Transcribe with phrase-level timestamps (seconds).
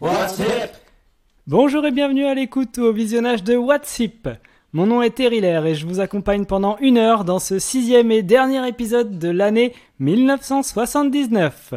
[0.00, 0.70] What's hip?
[1.48, 4.28] Bonjour et bienvenue à l'écoute ou au visionnage de What's hip?
[4.72, 8.22] Mon nom est Terry et je vous accompagne pendant une heure dans ce sixième et
[8.22, 11.74] dernier épisode de l'année 1979.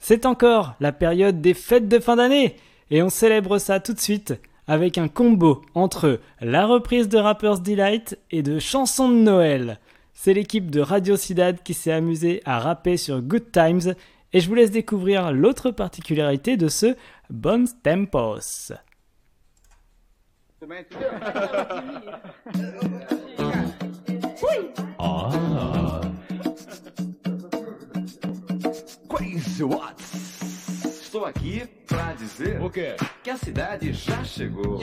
[0.00, 2.56] C'est encore la période des fêtes de fin d'année
[2.90, 4.34] et on célèbre ça tout de suite
[4.66, 9.78] avec un combo entre la reprise de Rapper's Delight et de chansons de Noël.
[10.12, 13.94] C'est l'équipe de Radio Cidade qui s'est amusée à rapper sur Good Times
[14.32, 16.96] et je vous laisse découvrir l'autre particularité de ce
[17.30, 18.72] Bon Tempos.
[24.98, 26.00] Ah.
[29.08, 30.00] Crazy Watts.
[30.84, 32.94] Estou aqui pra dizer O quê?
[33.24, 34.80] que a cidade já chegou.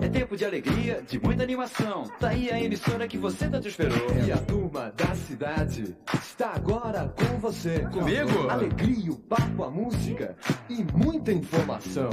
[0.00, 2.04] É tempo de alegria, de muita animação.
[2.20, 4.06] Tá aí a emissora que você tanto esperou.
[4.26, 7.80] E a turma da cidade está agora com você.
[7.92, 8.50] Comigo?
[8.50, 10.36] Alegria, o papo, a música
[10.68, 12.10] e muita informação.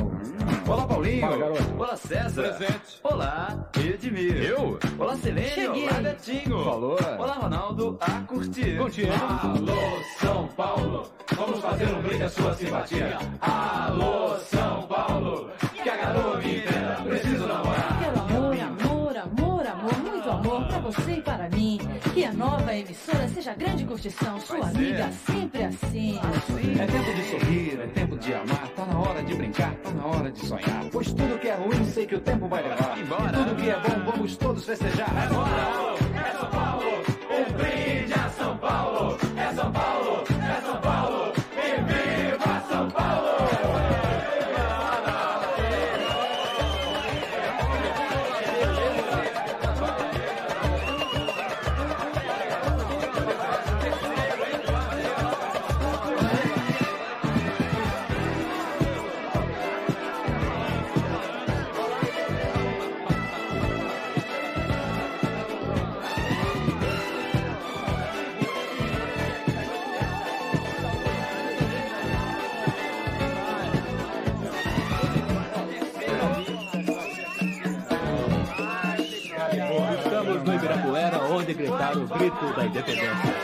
[0.68, 1.22] Olá, Paulinho.
[1.22, 1.74] Fala, garoto.
[1.78, 2.44] Olá, César.
[2.54, 3.00] Presente.
[3.04, 4.38] Olá, Edmir.
[4.38, 4.80] Eu?
[5.00, 5.50] Olá, Selênio.
[5.54, 5.88] Cheguei.
[5.90, 6.64] Olá, Betinho.
[6.64, 6.98] Falou.
[7.18, 7.98] Olá, Ronaldo.
[8.00, 8.78] A curtir.
[8.78, 9.12] Contigo.
[9.12, 11.12] Alô, São Paulo.
[11.36, 13.18] Vamos fazer um brinde à sua simpatia.
[13.42, 14.11] Alô,
[14.50, 15.50] São Paulo.
[15.82, 16.62] Que a garoa me.
[17.08, 18.00] Preciso namorar.
[18.00, 21.80] Quero amor, amor, amor, amor, muito amor pra você e para mim.
[22.14, 24.78] Que a nova emissora seja grande curtição, sua Vai ser.
[24.78, 26.20] amiga sempre assim.
[26.80, 28.68] É tempo de sorrir, é tempo de amar.
[28.76, 30.86] Tá na hora de brincar, tá na hora de sonhar.
[30.92, 32.98] Pois tudo que é ruim sei que o tempo vai levar.
[32.98, 33.30] Embora.
[33.32, 35.10] E tudo que é bom vamos todos festejar.
[35.32, 36.11] Um
[82.22, 83.41] gritaram o grito da independência.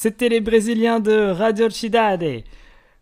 [0.00, 2.44] C'était les Brésiliens de Radio Cidade.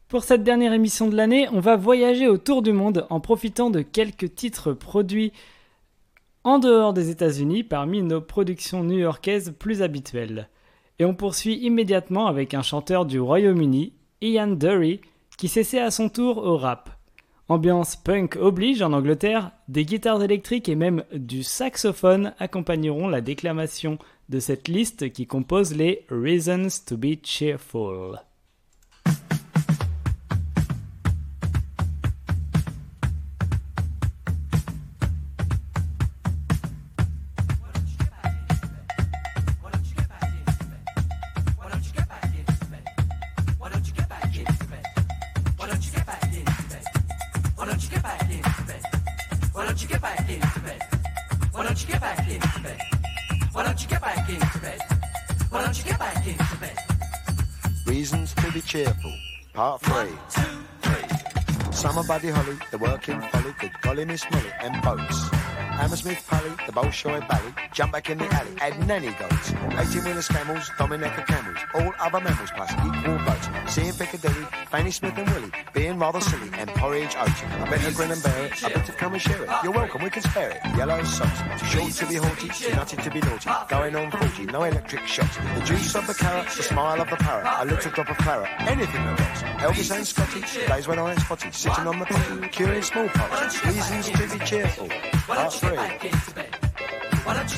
[0.09, 3.83] Pour cette dernière émission de l'année, on va voyager autour du monde en profitant de
[3.83, 5.35] quelques titres produits
[6.43, 10.49] en dehors des États-Unis parmi nos productions new-yorkaises plus habituelles.
[10.99, 13.93] Et on poursuit immédiatement avec un chanteur du Royaume-Uni,
[14.23, 15.03] Ian Dury,
[15.37, 16.89] qui s'essaie à son tour au rap.
[17.51, 23.99] Ambiance punk oblige en Angleterre, des guitares électriques et même du saxophone accompagneront la déclamation
[24.29, 28.19] de cette liste qui compose les Reasons to be Cheerful.
[63.07, 65.36] Working folly, the golly Miss Molly, and boats.
[65.77, 70.29] Hammersmith Pally, the Bolshoi Bally, jump back in the alley, add nanny goats, 18 minutes
[70.29, 75.53] camels, Dominica camels, all other mammals plus equal boats, seeing Piccadilly, Fanny Smith and Willie,
[75.75, 77.49] being rather silly, and porridge ocean.
[77.53, 79.51] I bet you grin and bear it, I better come and share it.
[79.63, 80.77] You're welcome, we can spare it.
[80.79, 84.47] Yellow socks, too short to be haughty, too nutty to be naughty, going on 40,
[84.47, 85.37] no electric shocks.
[85.37, 88.49] The juice of the carrot, the smile of the parrot, a little drop of claret,
[88.61, 89.43] anything that works.
[89.63, 94.11] Elvis and Scotty, days when I am spotty, sitting on the potty, curing smallpox, reasons
[94.11, 94.89] to be cheerful.
[95.67, 95.77] 3.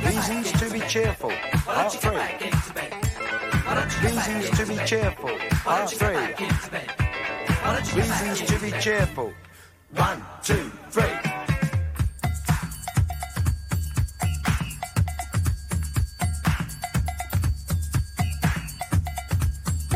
[0.09, 1.31] Reasons to be cheerful,
[1.67, 2.11] part 3.
[4.03, 6.17] Reasons to be cheerful, part 3.
[8.01, 9.33] Reasons to be cheerful.
[9.95, 11.05] One, two, three.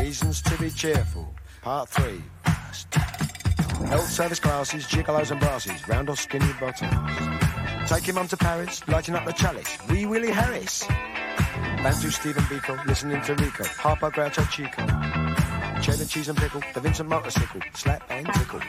[0.03, 2.21] Reasons to be cheerful, part three.
[3.87, 7.42] Health service classes, gigolos and brasses, round or skinny bottoms.
[7.87, 9.77] Taking mum to Paris, lighting up the chalice.
[9.89, 10.85] Wee Willie Harris.
[11.83, 13.63] Bantu Stephen Biko, listening to Rico.
[13.65, 14.81] Harper Groucho Chico.
[15.81, 17.61] Cheddar cheese and pickle, the Vincent motorcycle.
[17.73, 18.61] Slap and tickle.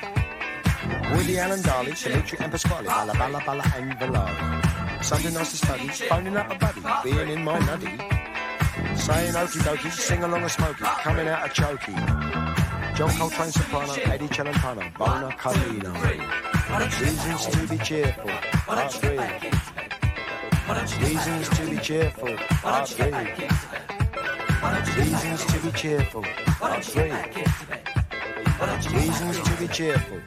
[1.12, 2.86] Woody Allen Darley, Dimitri and Pasquale.
[2.86, 5.04] Balla Balla Balla and Valari.
[5.04, 7.98] Sunday nights to study, phoning up a buddy, being in my nuddy.
[8.96, 12.43] Saying okie dokie, sing along a smoky, coming out a chokey.
[12.94, 15.92] John Coltrane soprano, Eddie Celentano, Bona Carlino.
[17.00, 18.30] Reasons to be cheerful,
[18.66, 19.18] part three.
[21.04, 23.12] Reasons to be cheerful, part three.
[24.96, 26.22] Reasons to be cheerful,
[26.60, 27.10] part three.
[28.96, 30.20] Reasons to be cheerful.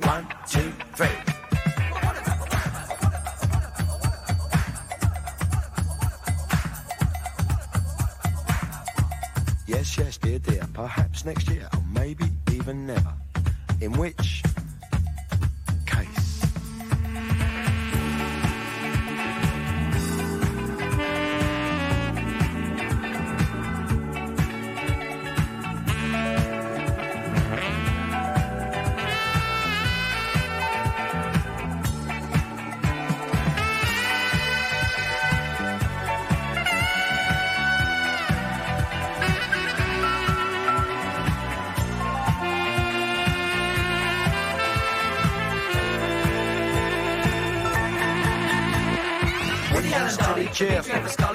[0.00, 1.41] One, two, three.
[9.72, 10.68] Yes, yes, dear, dear.
[10.74, 13.14] Perhaps next year, or maybe even never.
[13.80, 14.42] In which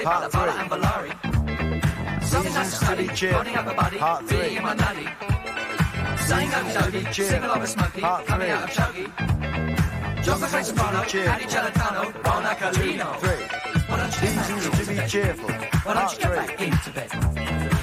[0.08, 0.42] Part three.
[0.42, 2.24] and Valari.
[2.24, 4.40] Something nice to Reasons to be study, running up a buddy, Part three.
[4.40, 5.08] being in my nutty.
[6.24, 7.36] Saying okie to be dokie, cheerful.
[7.36, 8.56] sing along with Smokey, Part coming three.
[8.56, 10.24] out of Chuggy.
[10.24, 11.34] John Coltrane soprano, cheerful.
[11.34, 13.20] Eddie Celentano, Bona Carlino.
[13.20, 13.44] Three.
[13.88, 15.10] Why don't you get Reasons to be bed?
[15.10, 16.36] cheerful, Why don't part you get three.
[16.38, 17.10] back into bed?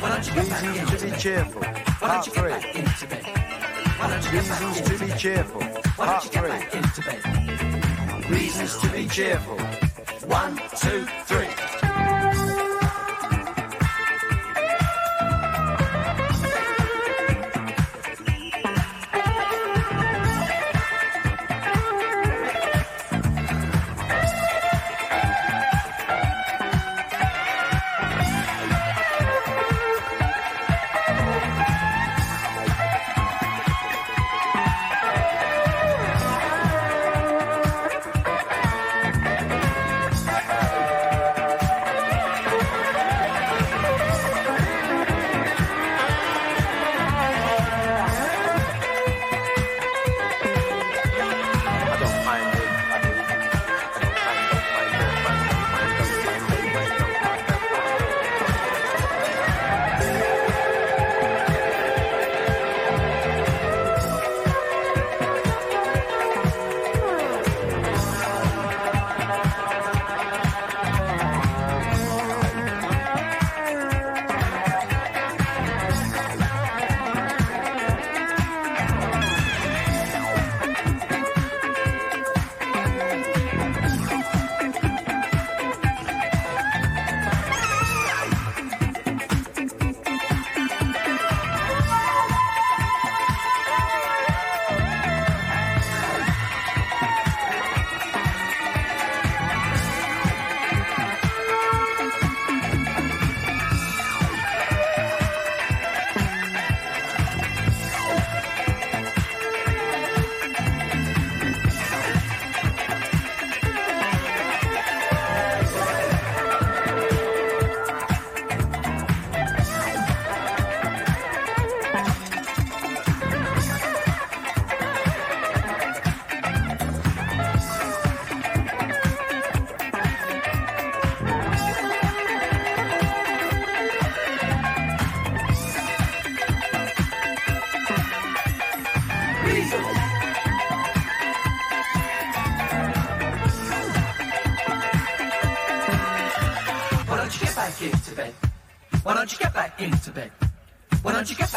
[0.01, 1.21] Why don't you get back Reasons into to be bed?
[1.21, 2.51] cheerful, Why part don't you get three.
[2.51, 3.25] back into bed?
[3.99, 5.19] Why don't you get back Reasons into to be bed?
[5.19, 6.49] cheerful, Why part don't you get three.
[6.51, 8.31] back into bed?
[8.31, 9.59] Reasons to be cheerful.
[10.27, 11.24] One, two, three.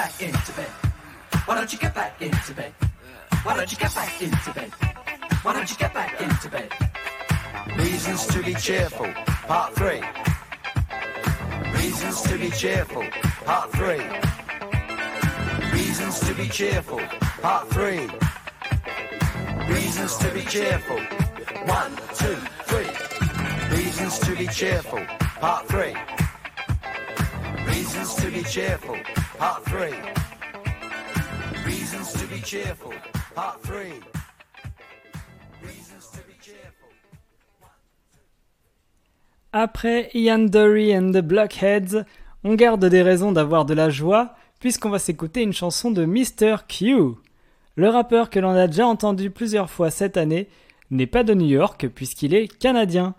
[0.07, 0.69] Back into bed?
[1.45, 2.73] Why don't you get back into bed?
[3.43, 4.71] Why don't you get back into bed?
[5.43, 6.71] Why don't you get back into bed?
[7.77, 9.11] Reasons to be cheerful,
[9.47, 10.01] part three.
[11.73, 13.03] Reasons to be cheerful,
[13.43, 14.05] part three.
[15.73, 17.01] Reasons to be cheerful,
[17.41, 18.07] part three.
[19.67, 20.99] Reasons to be cheerful.
[21.65, 22.37] One, two,
[22.69, 23.77] three.
[23.77, 25.03] Reasons to be cheerful,
[25.41, 25.95] part three.
[27.67, 28.97] Reasons to be cheerful,
[29.38, 29.62] part.
[31.65, 32.94] Reasons to be cheerful,
[33.36, 33.60] part.
[39.53, 42.03] Après Ian Dury and the Blockheads,
[42.44, 46.67] on garde des raisons d'avoir de la joie puisqu'on va s'écouter une chanson de Mr.
[46.67, 46.96] Q.
[47.75, 50.48] Le rappeur que l'on a déjà entendu plusieurs fois cette année
[50.91, 53.15] n'est pas de New York puisqu'il est canadien.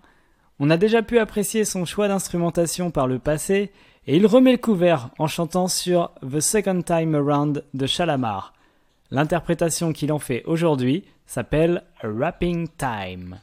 [0.60, 3.72] On a déjà pu apprécier son choix d'instrumentation par le passé
[4.08, 8.54] et il remet le couvert en chantant sur The Second Time Around de Shalamar.
[9.10, 13.38] L'interprétation qu'il en fait aujourd'hui s'appelle Rapping Time.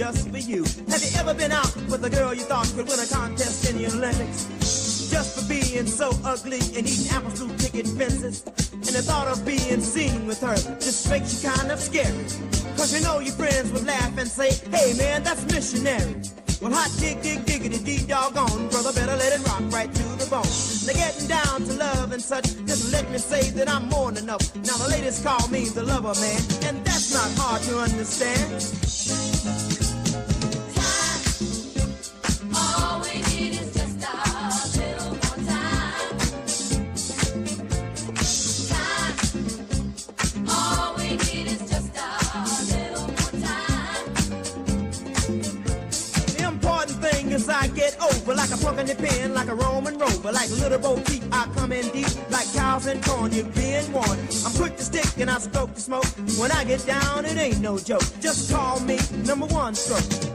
[0.00, 0.64] Just for you.
[0.88, 3.76] Have you ever been out with a girl you thought could win a contest in
[3.76, 4.48] the Olympics?
[5.12, 8.42] Just for being so ugly and eating apples through picket fences.
[8.72, 12.24] And the thought of being seen with her just makes you kind of scary.
[12.80, 16.14] Cause you know your friends would laugh and say, hey man, that's missionary.
[16.62, 20.28] Well, hot dig, dig, diggity, dee doggone, brother, better let it rock right to the
[20.32, 20.48] bone.
[20.88, 24.24] Now getting down to love and such, just let me say that I'm more than
[24.24, 24.44] enough.
[24.64, 28.89] Now the ladies call me the lover man, and that's not hard to understand.
[55.74, 56.04] Smoke.
[56.38, 58.04] When I get down, it ain't no joke.
[58.20, 60.29] Just call me number one stroke.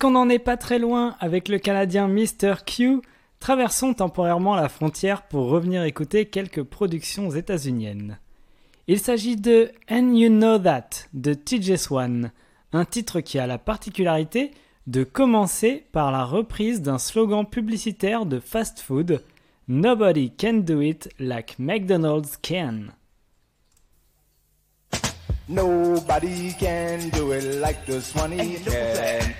[0.00, 2.64] Puisqu'on n'en est pas très loin avec le Canadien Mr.
[2.64, 3.02] Q,
[3.38, 8.18] traversons temporairement la frontière pour revenir écouter quelques productions états-uniennes.
[8.86, 12.32] Il s'agit de And You Know That de TJ Swan,
[12.72, 14.52] un titre qui a la particularité
[14.86, 19.22] de commencer par la reprise d'un slogan publicitaire de fast-food
[19.68, 22.94] Nobody can do it like McDonald's can.
[25.46, 29.34] Nobody can do it like the Swanee can.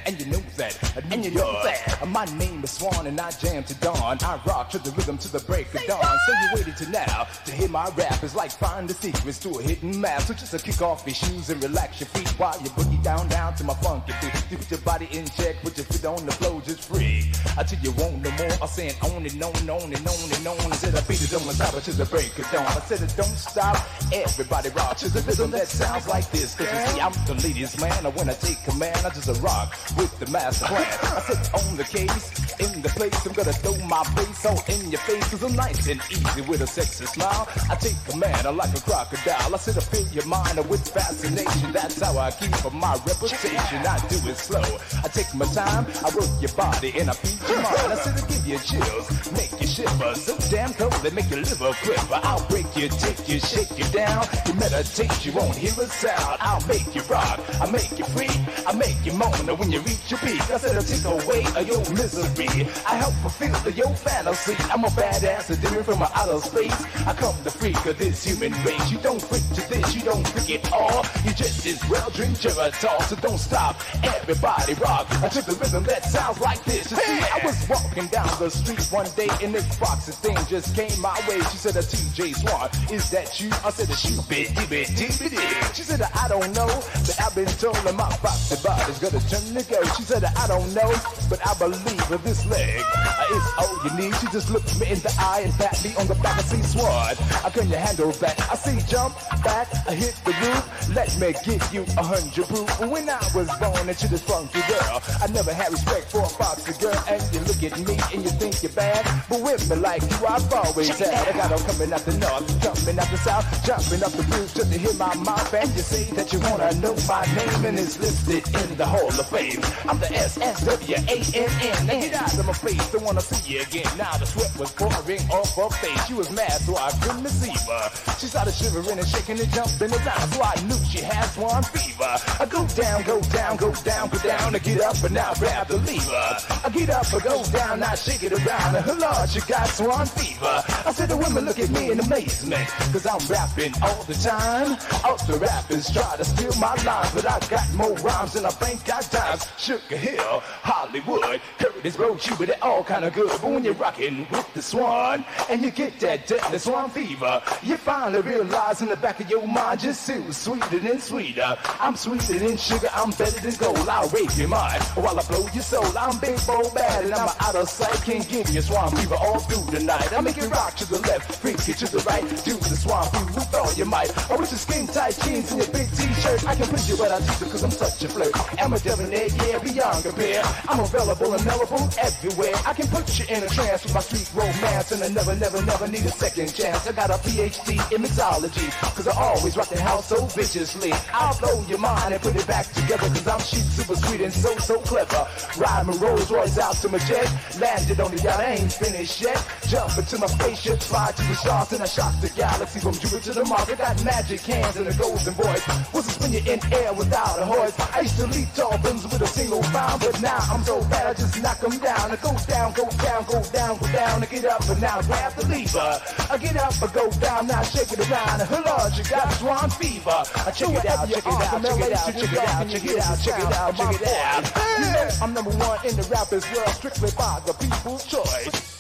[0.61, 0.77] That.
[1.11, 2.07] And you know that.
[2.09, 4.19] My name is Swan and I jam to dawn.
[4.21, 6.19] I rock to the rhythm to the break of dawn.
[6.27, 8.23] So you waited to now to hear my rap.
[8.23, 10.21] It's like find the secrets to a hidden map.
[10.23, 13.29] So just to kick off your shoes and relax your feet while you boogie down
[13.29, 14.35] down to my funky beat.
[14.51, 17.33] You put your body in check, put your feet on the floor, just free.
[17.57, 18.53] Until you want no more.
[18.61, 20.73] I'm saying on and on and on and on and on.
[20.73, 22.67] I said I beat it on the top to the break of dawn.
[22.67, 23.77] I said it don't stop.
[24.13, 26.55] Everybody rock to the rhythm that sounds like this.
[26.55, 28.05] Cause you see, I'm the ladies man.
[28.05, 30.87] And when I take command, I just a rock with the master plan.
[31.17, 34.91] I sit on the case, in the place, I'm gonna throw my bass all in
[34.91, 35.29] your face.
[35.31, 37.49] Cause I'm nice and easy with a sexy smile.
[37.71, 39.55] I take command, I like a crocodile.
[39.55, 41.73] I sit I fill your mind with fascination.
[41.73, 43.81] That's how I keep up my reputation.
[43.87, 44.65] I do it slow.
[45.05, 47.93] I take my time, I work your body and I feed your mind.
[47.93, 50.15] I said I give you chills, make you shiver.
[50.15, 52.21] So damn cold, they make your liver quiver.
[52.23, 54.27] I'll break you, take you, shake you down.
[54.47, 56.37] You meditate, you won't hear a sound.
[56.41, 58.35] I'll make you rock, I make you free,
[58.67, 60.40] I make you moan when you reach your peak.
[60.49, 62.67] I said I'll take away your misery.
[62.87, 64.55] I help fulfill your fantasy.
[64.71, 66.75] I'm a badass, a demon from outer space.
[67.07, 68.91] I come to freak of this human race.
[68.91, 71.05] You don't freak to this, you don't freak at all.
[71.25, 73.77] You just as well drink Geritol, so don't stop.
[74.03, 75.07] Everybody rock.
[75.23, 76.91] I took the rhythm that sounds like this.
[76.91, 80.75] You see, I was walking down the street one day and this boxing thing just
[80.75, 81.41] came my way.
[81.51, 85.75] She said, "A TJ Swan, is that you?" I said, "A shoot bit, dibby, dibby,
[85.75, 86.71] She said, "I don't know,
[87.07, 90.47] but I've been told that my boxing body's gonna turn to go." She said, "I
[90.47, 90.91] don't know,
[91.29, 94.91] but I believe that this leg uh, is all you need." She just looked me
[94.91, 96.39] in the eye and pat me on the back.
[96.39, 98.41] I see Swan, I couldn't handle that.
[98.51, 99.15] I see jump
[99.45, 100.65] back, I hit the roof.
[100.95, 102.69] Let me give you a hundred proof.
[102.81, 106.75] When I was born into this funky girl, I never had respect for a boxer
[106.81, 106.99] girl.
[107.09, 110.27] And you look at me and you think you're bad, but with me like you,
[110.27, 111.29] I've always had.
[111.29, 114.55] I got them coming out the north, jumping out the south, jumping up the roof
[114.55, 115.55] just to hear my mouth.
[115.55, 119.09] And you say that you wanna know my name, and it's listed in the Hall
[119.09, 119.61] of Fame.
[119.89, 121.87] I'm the S S W A N N.
[121.87, 123.87] Now get out of my face, don't wanna see you again.
[123.97, 126.07] Now the sweat was pouring off her face.
[126.07, 127.91] She was mad, so I couldn't receive her.
[128.19, 132.17] She started shivering and shaking and jumping around, so I knew she had swan fever.
[132.41, 135.69] I go down, go down, go down, go down, and get up and now grab
[135.69, 136.37] the lever.
[136.65, 139.67] I get up and go down, now shake it around, and her Lord, she got
[139.69, 140.63] swan fever.
[140.87, 144.79] I said the women look at me in amazement, cause I'm rapping all the time.
[145.05, 148.51] All the rappers try to steal my lines, but I got more rhymes than I
[148.51, 149.47] think I times.
[149.57, 153.31] Sugar Hill, Hollywood, Curtis Road, you, but they all kinda good.
[153.31, 157.77] But when you're rocking with the swan, and you get that deadly swan fever, you
[157.77, 161.57] finally realize in the back of your mind, just too sweeter than sweeter.
[161.79, 163.89] I'm sweeter than sugar, I'm better than gold.
[163.89, 165.87] I'll rape your mind while I blow your soul.
[165.99, 168.01] I'm big, bold, bad, and I'm out of sight.
[168.05, 170.13] Can't give you a swan fever all through the night.
[170.13, 173.07] I make it rock to the left, freak it to the right, do the swan
[173.11, 174.11] fever with all your might.
[174.31, 177.13] I with your skin tight jeans and your big t-shirt, I can put you where
[177.13, 178.33] I teach cause I'm such a flirt.
[178.61, 179.59] I'm a debonair, yeah,
[179.99, 180.43] compare.
[180.69, 182.55] I'm available and mellowable everywhere.
[182.67, 185.65] I can put you in a trance with my sweet romance, and I never, never,
[185.65, 186.87] never need a second chance.
[186.87, 190.93] I got a PhD in mixology, cause I always rock the house so viciously.
[191.13, 194.33] I'll blow your mind and put it back together, cause I'm chic, super sweet, and
[194.33, 195.27] so, so clever.
[195.59, 197.27] Ride my Rolls Royce out to my jet,
[197.59, 199.41] landed on the yacht, I ain't finished yet.
[199.67, 203.21] Jump into my spaceship, fly to the stars, and I shock the galaxy from Jupiter
[203.21, 203.69] to the Mars.
[203.69, 205.65] I got magic hands and a golden voice.
[205.93, 207.75] Was a spin you in air without a horse.
[207.95, 211.07] I used to leap tall buildings with a single bound, but now I'm so bad
[211.07, 212.11] I just knock them down.
[212.11, 215.03] I go down, go down, go down, go down, I get up and now I
[215.03, 216.01] grab the lever.
[216.31, 218.39] I get up, I go down, now shake it around.
[218.51, 220.23] Lord, you got swan fever.
[220.47, 222.99] I check it out, check it out, check it out, check it out, check it
[223.01, 225.23] out, check it out, check it out.
[225.23, 228.79] I'm number one in the rappers world, strictly by the people's choice.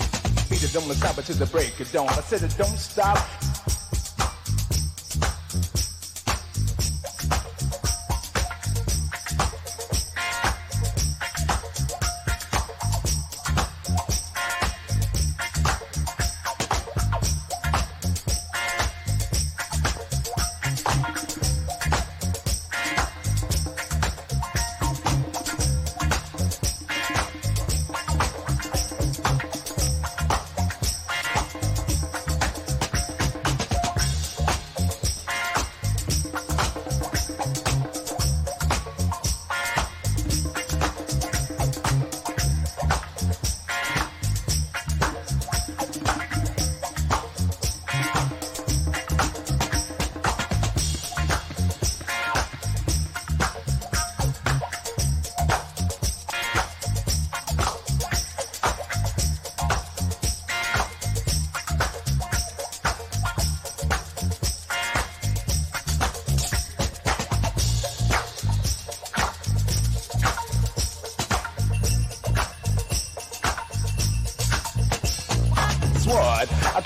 [0.48, 2.08] Beat it on the top to the break of dawn.
[2.08, 3.18] I said it don't stop.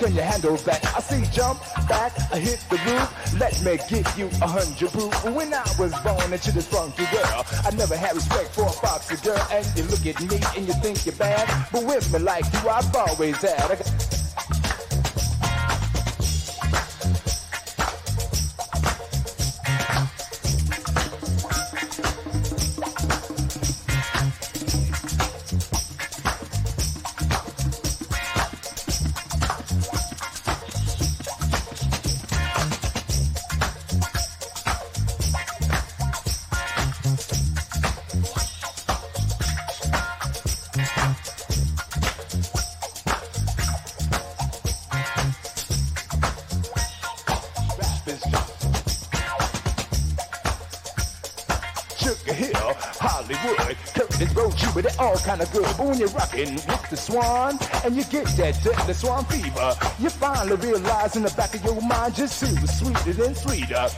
[0.05, 0.85] Can you handle that?
[0.95, 3.40] I see jump back, I hit the roof.
[3.40, 5.25] Let me give you a hundred proof.
[5.25, 9.17] When I was born into this funky world, I never had respect for a foxy
[9.25, 9.40] girl.
[9.51, 12.69] And you look at me and you think you're bad, but with me like you,
[12.69, 13.81] I've always had.
[55.35, 55.77] Kind of good.
[55.77, 60.11] But when you're rocking with the swan and you get that deadly swan fever, you
[60.11, 63.88] finally realize in the back of your mind just who was sweeter than sweeter.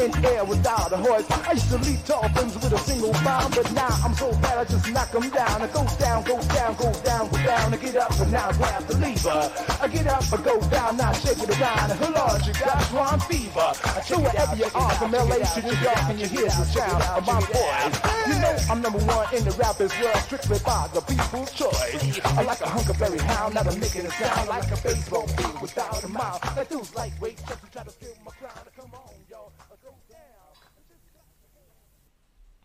[0.00, 1.30] In air without a horse.
[1.30, 4.58] I used to leap tall things with a single bomb, but now I'm so bad
[4.58, 5.62] I just knock them down.
[5.62, 8.82] I go down, go down, go down, go down, I get up and now grab
[8.86, 9.52] the lever.
[9.80, 11.90] I get up, I go down, now shake it around.
[11.92, 13.70] And Lord, you got swan fever.
[14.04, 17.26] So wherever you are, from LA to New York, and you hear the sound of
[17.26, 17.94] my voice.
[18.26, 22.20] You know I'm number one in the rappers world, strictly by the people's choice.
[22.24, 26.02] I like a huckleberry hound, not a making a sound like a baseball field without
[26.02, 26.40] a mouth.
[26.54, 28.69] That dude's lightweight, just to try to steal my crown.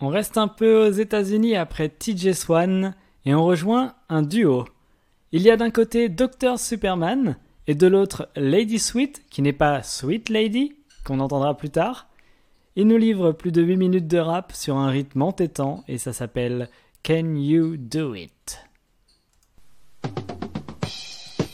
[0.01, 4.65] On reste un peu aux États-Unis après TJ Swan et on rejoint un duo.
[5.31, 9.83] Il y a d'un côté Dr Superman et de l'autre Lady Sweet, qui n'est pas
[9.83, 12.07] Sweet Lady, qu'on entendra plus tard.
[12.75, 16.11] Il nous livre plus de 8 minutes de rap sur un rythme entêtant et ça
[16.11, 16.69] s'appelle
[17.05, 18.59] Can You Do It?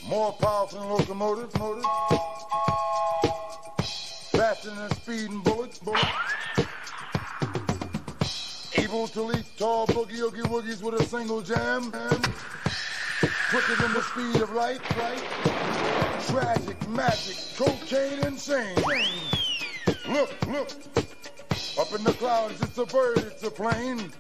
[0.10, 1.52] More powerful motives.
[4.32, 6.61] Faster than.
[8.76, 11.92] Able to leap tall boogie oogie woogies with a single jam.
[13.50, 15.24] Quicker than the speed of light, light.
[16.28, 18.76] Tragic, magic, cocaine insane.
[20.08, 20.70] Look, look.
[21.80, 24.12] Up in the clouds, it's a bird, it's a plane.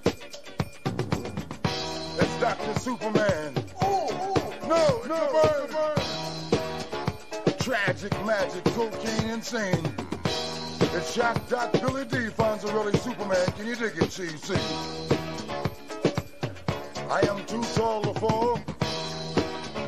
[2.19, 2.79] It's Dr.
[2.79, 3.53] Superman.
[3.81, 4.33] Oh,
[4.63, 7.59] no, no, bird, bird.
[7.59, 9.93] Tragic magic, cocaine insane.
[10.83, 13.45] It's Shock Doc Billy D finds a really Superman.
[13.55, 14.57] Can you dig it, CC?
[17.09, 18.59] I am too tall to fall,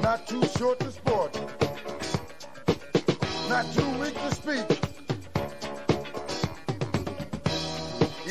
[0.02, 1.34] not too short to sport,
[3.50, 4.66] not too weak to speak.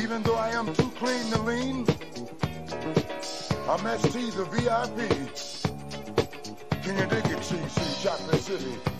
[0.02, 1.86] Even though I am too clean to lean,
[3.68, 4.98] I'm ST the VIP.
[6.82, 8.02] Can you dig it, CC?
[8.02, 8.91] Chocolate City.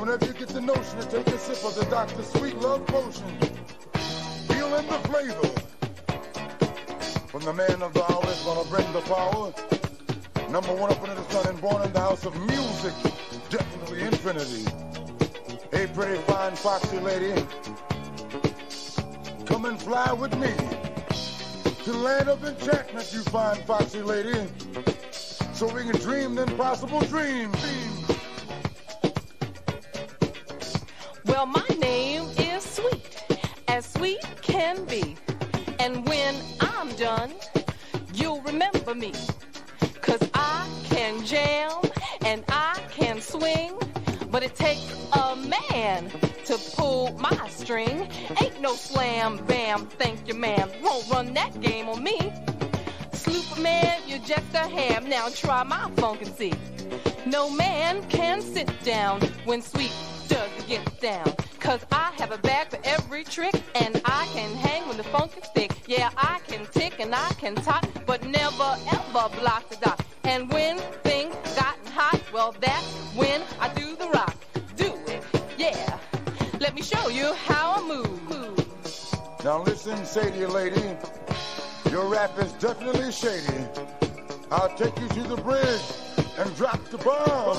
[0.00, 2.22] Whenever you get the notion to take a sip of the Dr.
[2.22, 3.26] Sweet Love Potion,
[4.46, 5.48] feeling the flavor
[7.26, 9.52] from the man of the hour is gonna bring the power.
[10.50, 12.92] Number one up under the sun and born in the house of music,
[13.48, 14.64] definitely infinity.
[15.72, 17.32] Hey, pretty fine foxy lady,
[19.46, 20.52] come and fly with me
[21.84, 24.46] to land of enchantment, you fine foxy lady,
[25.54, 27.50] so we can dream the impossible dream.
[31.36, 33.22] Well, my name is Sweet,
[33.68, 35.18] as sweet can be.
[35.78, 37.30] And when I'm done,
[38.14, 39.12] you'll remember me.
[40.00, 41.72] Cause I can jam
[42.24, 43.78] and I can swing,
[44.30, 46.08] but it takes a man
[46.46, 48.08] to pull my string.
[48.40, 50.70] Ain't no slam bam, thank you ma'am,
[54.76, 56.52] ham, now try my funk and see.
[57.24, 59.92] No man can sit down when sweet
[60.28, 61.32] does get down.
[61.60, 65.32] Cause I have a bag for every trick, and I can hang when the funk
[65.38, 65.72] is thick.
[65.88, 70.04] Yeah, I can tick and I can talk, but never ever block the dot.
[70.24, 72.86] And when things gotten hot, well, that's
[73.16, 74.36] when I do the rock.
[74.76, 75.24] Do it,
[75.56, 75.98] yeah.
[76.60, 79.44] Let me show you how I move.
[79.44, 80.82] Now listen, Sadie lady,
[81.90, 84.05] your rap is definitely shady.
[84.50, 85.82] I'll take you to the bridge
[86.38, 87.58] and drop the bomb.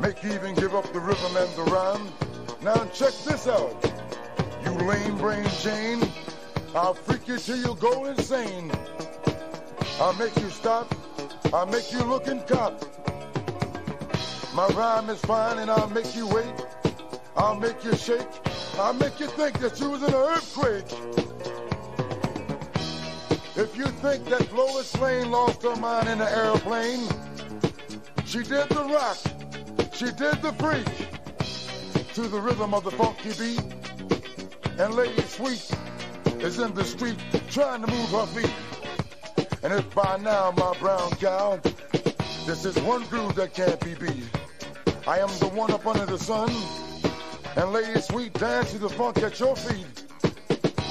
[0.00, 2.08] Make you even give up the rhythm and the rhyme.
[2.62, 3.76] Now check this out.
[4.64, 6.00] You lame brain Jane,
[6.74, 8.70] I'll freak you till you go insane.
[10.00, 10.94] I'll make you stop,
[11.52, 12.82] I'll make you look and cop.
[14.54, 16.54] My rhyme is fine and I'll make you wait.
[17.36, 18.26] I'll make you shake.
[18.78, 21.59] I'll make you think that you was in an earthquake.
[23.56, 27.08] If you think that Lois Lane lost her mind in the airplane,
[28.24, 29.18] she did the rock.
[29.92, 30.86] She did the freak
[32.14, 33.62] to the rhythm of the funky beat.
[34.78, 35.68] And Lady Sweet
[36.38, 37.18] is in the street
[37.50, 38.54] trying to move her feet.
[39.64, 41.60] And if by now, my brown cow,
[42.46, 44.24] this is one groove that can't be beat.
[45.08, 46.50] I am the one up under the sun.
[47.56, 49.99] And Lady Sweet dance to the funk at your feet.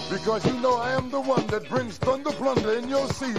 [0.10, 3.38] Because you know I am the one that brings thunder plunder in your seat.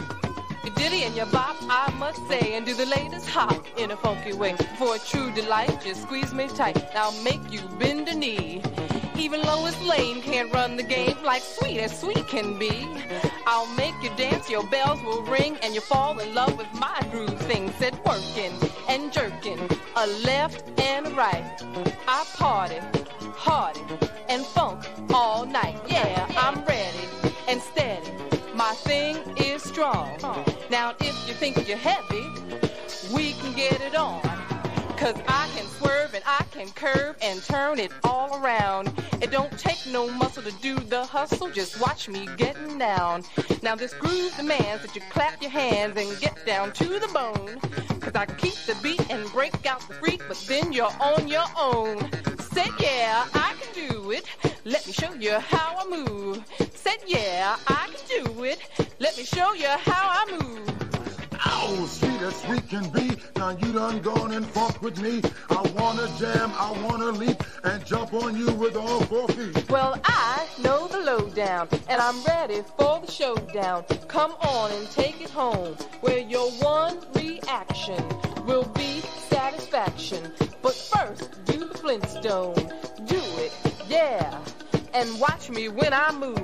[0.76, 4.32] Ditty and your bop, I must say, and do the latest hop in a funky
[4.32, 4.54] way.
[4.78, 6.82] For a true delight, just squeeze me tight.
[6.94, 8.62] I'll make you bend a knee.
[9.16, 12.88] Even Lois Lane can't run the game like sweet as sweet can be.
[13.46, 16.98] I'll make you dance, your bells will ring, and you'll fall in love with my
[17.10, 17.70] groove thing.
[17.78, 18.52] Said working
[18.88, 19.58] and jerking,
[19.96, 21.62] a left and a right.
[22.08, 22.78] I party,
[23.40, 23.80] hardy,
[24.28, 25.80] and funk all night.
[25.88, 27.08] Yeah, I'm ready
[27.48, 28.12] and steady.
[28.54, 30.10] My thing is strong.
[30.70, 32.26] Now, if you think you're heavy,
[33.14, 34.20] we can get it on.
[34.98, 38.92] Cause I can swerve and I can curve and turn it all around.
[39.22, 43.24] It don't take no muscle to do the hustle, just watch me getting down.
[43.62, 47.58] Now this groove demands that you clap your hands and get down to the bone.
[48.00, 51.46] Cause I keep the beat and break out the freak, but then you're on your
[51.58, 52.10] own.
[52.52, 54.24] Said yeah, I can do it.
[54.64, 56.44] Let me show you how I move.
[56.74, 58.58] Said yeah, I can do it.
[58.98, 60.80] Let me show you how I move.
[61.46, 63.16] Ow, sweet as sweet can be.
[63.36, 65.22] Now you done gone and funk with me.
[65.48, 69.70] I wanna jam, I wanna leap and jump on you with all four feet.
[69.70, 73.84] Well, I know the lowdown, and I'm ready for the showdown.
[74.08, 78.02] Come on and take it home, where your one reaction
[78.44, 80.32] will be satisfaction.
[80.62, 82.54] But first, do the Flintstone.
[83.06, 83.52] Do it,
[83.88, 84.38] yeah,
[84.92, 86.38] and watch me when I move.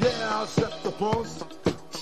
[0.00, 1.44] Yeah, I'll set the pulse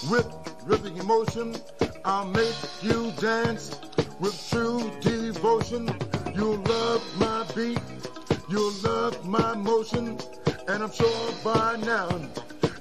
[0.09, 0.27] with
[0.65, 1.57] rhythmic emotion.
[2.05, 3.77] I'll make you dance
[4.21, 5.91] with true devotion.
[6.33, 7.81] You'll love my beat,
[8.49, 10.17] you'll love my motion,
[10.69, 12.09] and I'm sure by now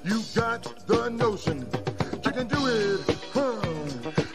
[0.04, 1.66] you got the notion.
[2.24, 3.00] You can do it,
[3.32, 3.60] huh?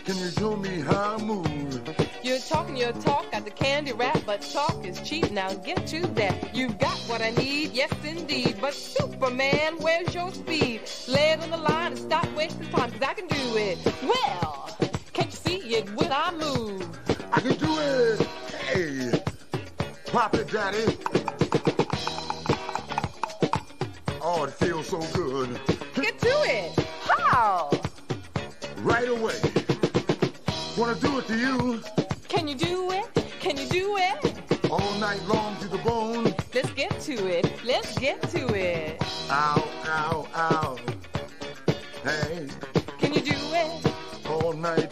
[0.04, 1.73] Can you show me how I move?
[2.24, 5.30] You're talking your talk, got the candy rap, but talk is cheap.
[5.30, 6.56] Now get to that.
[6.56, 8.56] You've got what I need, yes indeed.
[8.62, 10.84] But Superman, where's your speed?
[11.10, 13.78] Lay it on the line and stop wasting time, cause I can do it.
[14.02, 14.70] Well,
[15.12, 16.98] can't you see it when I move?
[17.34, 18.22] I can do it.
[18.72, 19.12] Hey,
[20.06, 20.98] pop it, daddy.
[24.22, 25.60] Oh, it feels so good.
[25.96, 26.80] Get to it.
[27.02, 27.70] How?
[28.78, 29.36] Right away.
[30.78, 32.03] Wanna do it to you
[32.34, 33.06] Can you do it?
[33.40, 34.70] Can you do it?
[34.72, 36.24] all night long to the bone.
[36.54, 37.46] Let's get to it.
[37.64, 39.00] Let's get to it.
[39.30, 40.78] Ow, ow, ow.
[42.04, 42.48] Hey,
[43.00, 44.28] Can you do it?
[44.28, 44.92] all night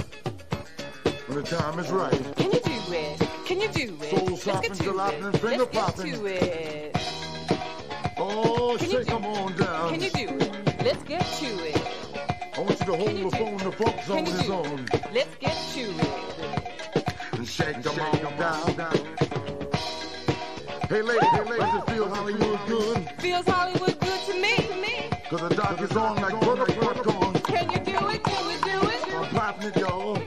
[1.27, 2.11] when the time is right.
[2.35, 3.19] Can you do it?
[3.47, 4.09] Can you do it?
[4.11, 5.37] Soul Let's get shopping, to jaloping, it.
[5.39, 6.97] finger Let's get to it.
[8.17, 9.89] Oh, Can shake do- 'em on down.
[9.91, 10.85] Can you do it?
[10.85, 11.81] Let's get to it.
[12.55, 14.85] I want you to hold the phone, the funk zone you is do- on.
[15.11, 16.30] Let's get to it.
[17.41, 18.67] And shake 'em on down.
[20.87, 23.09] Hey, lady, hey, lady, does it feel Hollywood good?
[23.17, 24.55] Feels Hollywood good to me.
[24.57, 25.09] To me.
[25.27, 27.33] Cause the doc is on like butter popcorn.
[27.41, 28.23] Can you do it?
[28.23, 29.15] Can we do it?
[29.15, 30.21] I'm popping it, y'all.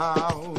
[0.00, 0.54] Ow,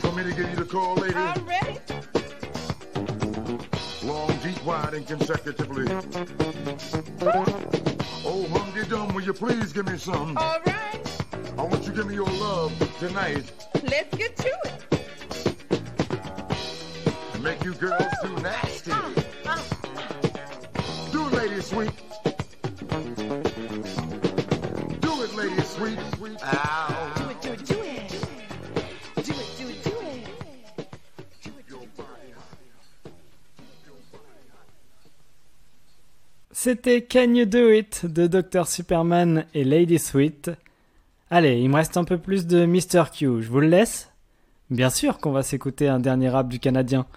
[0.00, 1.14] for me to give you the call, lady?
[1.14, 1.78] I'm ready.
[4.06, 5.86] Long, deep, wide, and consecutively.
[8.22, 10.36] Oh, hungry dumb, will you please give me some?
[10.36, 11.22] All right.
[11.58, 13.50] I want you to give me your love tonight
[13.82, 14.72] Let's get to it.
[17.34, 18.92] and make you girls too nasty.
[18.92, 18.96] Uh,
[19.46, 19.62] uh, uh.
[21.12, 21.90] Do it, lady sweet.
[25.00, 25.98] Do it, lady sweet.
[36.70, 40.52] C'était Can You Do It de Dr Superman et Lady Sweet.
[41.28, 43.10] Allez, il me reste un peu plus de Mr.
[43.12, 44.12] Q, je vous le laisse
[44.70, 47.08] Bien sûr qu'on va s'écouter un dernier rap du Canadien.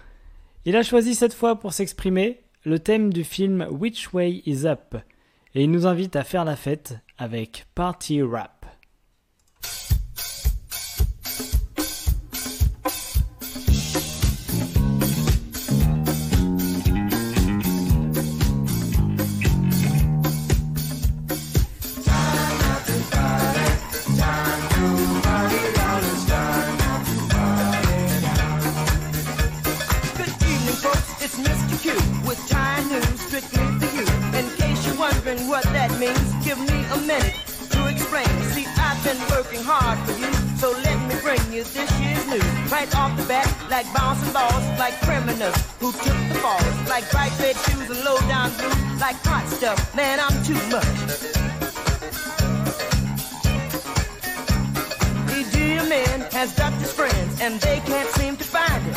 [0.64, 4.96] Il a choisi cette fois pour s'exprimer le thème du film Which Way Is Up
[5.54, 8.53] et il nous invite à faire la fête avec Party Rap.
[36.44, 37.34] Give me a minute
[37.70, 38.28] to explain.
[38.52, 42.44] See, I've been working hard for you, so let me bring you this year's news.
[42.70, 47.32] Right off the bat, like bouncing balls, like criminals who took the falls, like bright
[47.40, 49.78] red shoes and low down blues, like hot stuff.
[49.94, 50.88] Man, I'm too much.
[55.36, 55.88] E.G.
[55.88, 58.94] man has ducked his friends, and they can't seem to find him.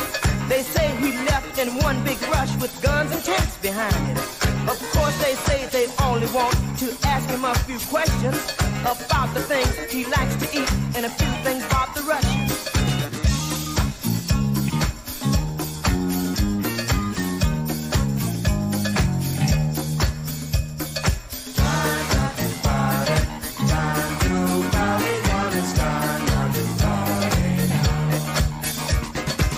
[0.48, 4.37] They say he left in one big rush with guns and tanks behind him.
[4.68, 8.36] Of course, they say they only want to ask him a few questions
[8.82, 12.52] about the things he likes to eat and a few things about the Russians.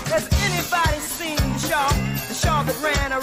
[0.07, 1.89] Has anybody seen the Shaw?
[2.29, 3.19] The Shaw that ran a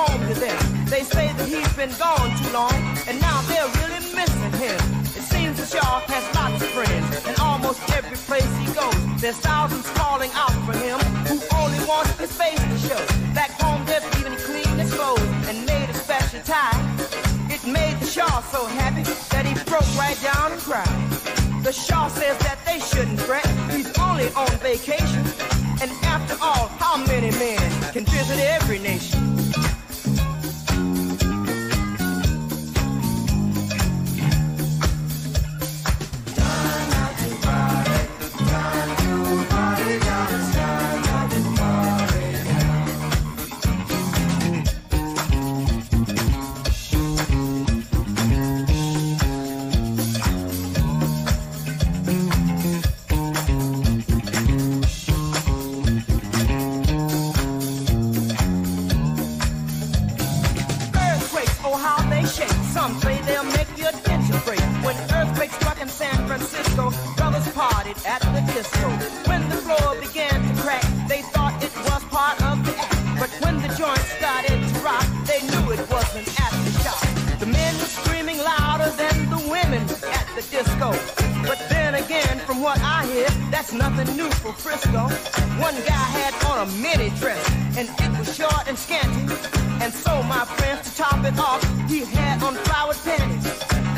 [0.00, 0.58] home to them.
[0.86, 2.74] They say that he's been gone too long,
[3.08, 4.80] and now they're really missing him.
[5.18, 9.36] It seems the Shaw has lots of friends, and almost every place he goes, there's
[9.38, 10.98] thousands calling out for him
[11.28, 13.02] who only wants his face to show.
[13.34, 16.80] Back home, they've even cleaned his clothes and made a special tie.
[17.54, 21.00] It made the Shaw so happy that he broke right down and cried.
[21.62, 25.24] The Shaw says that they shouldn't fret, he's only on vacation.
[25.82, 27.60] And after all, how many men
[27.92, 29.30] can visit every nation?
[83.70, 85.08] That's nothing new for Frisco.
[85.60, 87.44] One guy had on a mini dress,
[87.76, 89.32] and it was short and scanty.
[89.82, 93.46] And so, my friends, to top it off, he had on flowered panties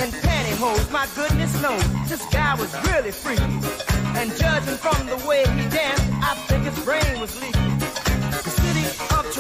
[0.00, 0.90] and pantyhose.
[0.90, 3.42] My goodness knows, this guy was really freaky.
[4.18, 7.71] And judging from the way he danced, I think his brain was leaky.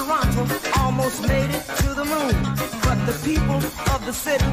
[0.02, 0.44] Toronto
[0.80, 2.34] almost made it to the moon.
[2.82, 3.62] But the people
[3.94, 4.44] of the city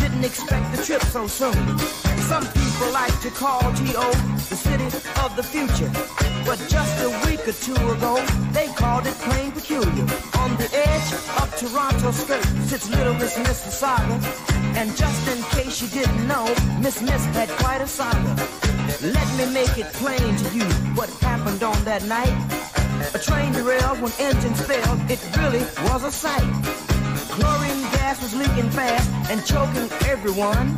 [0.00, 1.78] didn't expect the trip so soon.
[2.28, 4.10] Some people like to call T.O.
[4.52, 4.84] the city
[5.24, 5.90] of the future.
[6.44, 10.06] But just a week or two ago, they called it plain peculiar.
[10.44, 14.16] On the edge of Toronto Strait sits little Miss Mississauga.
[14.76, 16.44] And just in case you didn't know,
[16.82, 18.34] Miss Miss had quite a saga.
[19.00, 22.77] Let me make it plain to you what happened on that night.
[23.14, 25.00] A train derailed when engines failed.
[25.10, 26.48] It really was a sight.
[27.34, 30.76] Chlorine gas was leaking fast and choking everyone.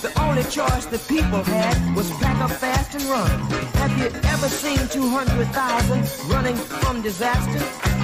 [0.00, 3.30] The only choice the people had was pack up fast and run.
[3.80, 7.62] Have you ever seen 200,000 running from disaster?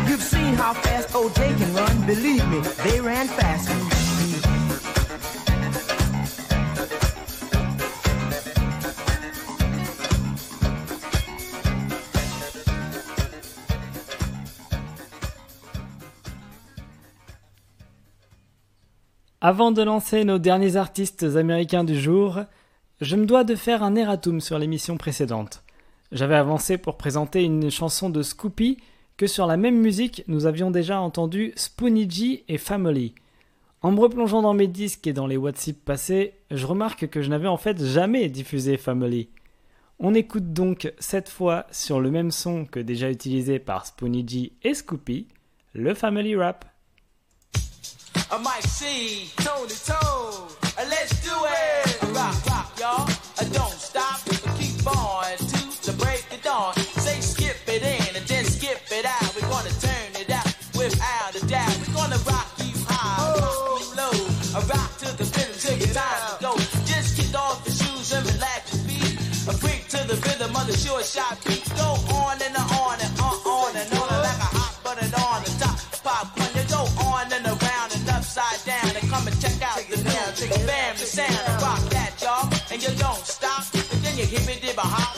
[0.08, 2.06] You've seen how fast OJ can run.
[2.06, 4.03] Believe me, they ran faster.
[19.46, 22.40] Avant de lancer nos derniers artistes américains du jour,
[23.02, 25.62] je me dois de faire un erratum sur l'émission précédente.
[26.12, 28.78] J'avais avancé pour présenter une chanson de Scoopy
[29.18, 33.14] que sur la même musique nous avions déjà entendu Spoonie G et Family.
[33.82, 37.28] En me replongeant dans mes disques et dans les WhatsApp passés, je remarque que je
[37.28, 39.28] n'avais en fait jamais diffusé Family.
[39.98, 44.52] On écoute donc cette fois sur le même son que déjà utilisé par Spoonie G
[44.62, 45.26] et Scoopy,
[45.74, 46.64] le Family Rap.
[48.30, 50.48] I might see Tony Toe.
[50.76, 52.02] Uh, let's do it.
[52.02, 53.08] Uh, rock, rock, y'all.
[53.38, 54.20] Uh, don't stop.
[54.26, 56.74] Uh, keep on to the break of dawn.
[56.74, 59.34] Say skip it in and then skip it out.
[59.34, 61.78] We're gonna turn it out without a doubt.
[61.86, 64.16] We're gonna rock you high, rock you low.
[64.56, 66.56] Uh, rock to the rhythm till your time to go.
[66.88, 69.14] Just kick off your shoes and relax your feet.
[69.48, 71.63] A freak to the rhythm of the short shot beat.
[81.14, 82.50] Sound rock that, y'all.
[82.72, 83.62] And you don't stop.
[83.92, 85.13] And then you hit me dib a a hop,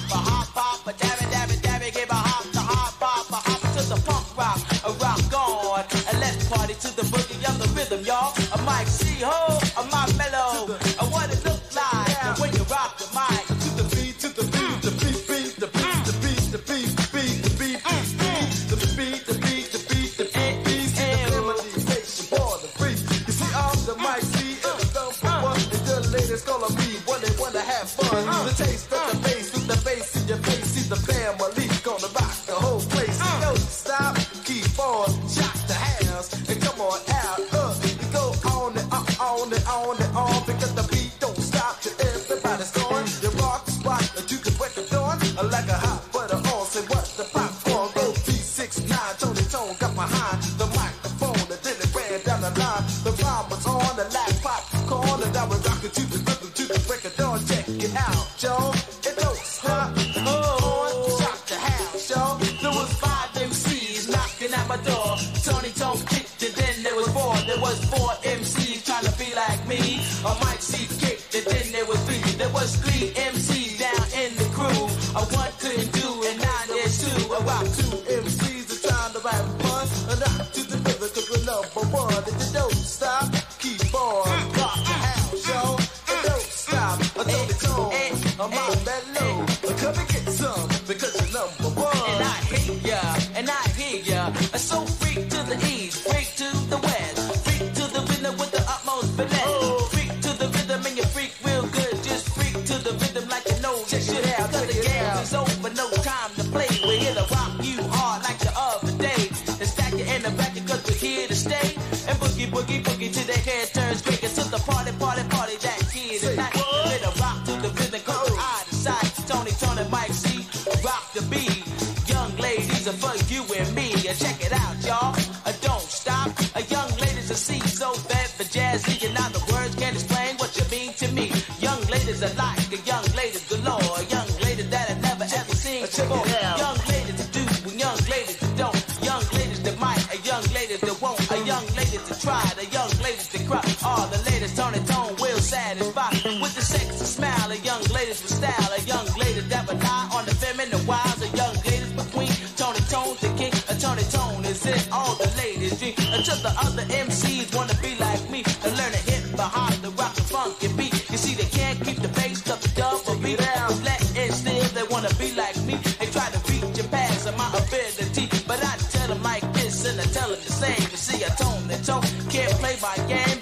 [144.96, 146.10] Tone will satisfy.
[146.40, 148.70] With the sexy smile, a young ladies with style.
[148.72, 151.20] A young ladies that rely on the feminine wiles.
[151.20, 153.52] A young ladies between Tony Tone the king.
[153.68, 155.94] A Tony Tone is in all the ladies dream.
[156.16, 160.16] Until the other MCs wanna be like me and learn to hit behind the rock
[160.16, 160.94] and funk funky beat.
[161.10, 163.36] You see, they can't keep the bass up the double beat.
[163.36, 165.76] But let it still, they wanna be like me.
[166.00, 168.32] They try to reach and pass my ability.
[168.48, 170.82] But I tell them like this, and I tell him the same.
[170.92, 172.00] You see, I tone the toe.
[172.32, 173.38] Can't play my game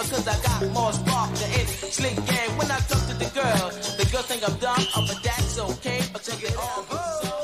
[6.56, 7.34] oh.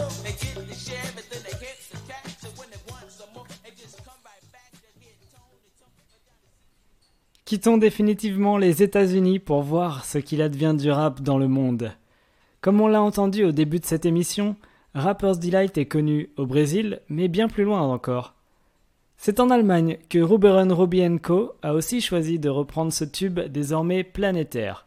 [7.51, 11.91] Quittons définitivement les États-Unis pour voir ce qu'il advient du rap dans le monde.
[12.61, 14.55] Comme on l'a entendu au début de cette émission,
[14.95, 18.37] Rapper's Delight est connu au Brésil, mais bien plus loin encore.
[19.23, 24.03] C'est en Allemagne que Ruberon Robbie Co a aussi choisi de reprendre ce tube désormais
[24.03, 24.87] planétaire.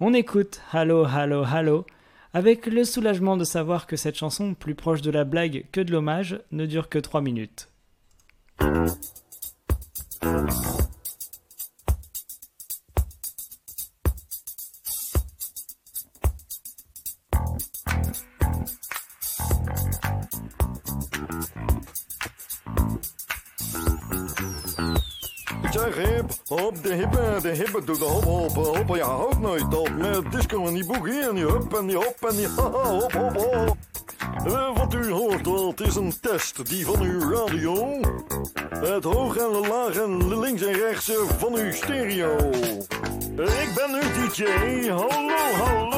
[0.00, 1.84] On écoute Hallo Hallo Hallo
[2.32, 5.92] avec le soulagement de savoir que cette chanson, plus proche de la blague que de
[5.92, 7.68] l'hommage, ne dure que 3 minutes.
[25.72, 28.96] Zeg hip, hop, de hippe, de hippe doet de hop, hop, hop.
[28.96, 32.16] Ja, houdt nooit op met disco en die boogie en die hup en die hop
[32.28, 33.76] en die haha, hop, hop, hop.
[34.46, 38.00] Eh, Wat u hoort, dat is een test die van uw radio.
[38.78, 42.36] Het hoog en de laag en links en rechts eh, van uw stereo.
[43.36, 44.44] Ik ben uw DJ,
[44.88, 45.95] hallo, hallo.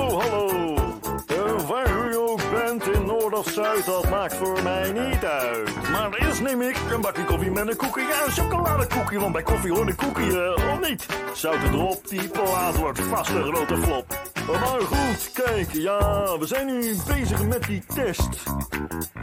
[3.38, 5.90] Of Zuid, dat maakt voor mij niet uit.
[5.90, 8.02] Maar eerst neem ik een bakje koffie met een koekie.
[8.02, 11.06] Ja, een chocoladekoekie, want bij koffie hoort een koekie, eh, of niet?
[11.34, 14.06] Zout erop, die plaat wordt vast een grote flop.
[14.46, 15.98] Maar goed, kijk, ja,
[16.38, 18.28] we zijn nu bezig met die test.